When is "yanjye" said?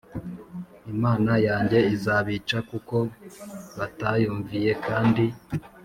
1.47-1.79